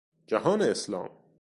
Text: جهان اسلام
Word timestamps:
جهان 0.27 0.61
اسلام 0.61 1.09